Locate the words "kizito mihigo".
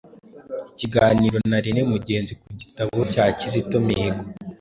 3.37-4.23